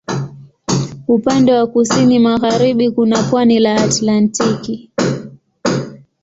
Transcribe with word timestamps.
Upande 1.07 1.53
wa 1.53 1.67
kusini 1.67 2.19
magharibi 2.19 2.91
kuna 2.91 3.23
pwani 3.23 3.59
la 3.59 3.75
Atlantiki. 3.83 4.91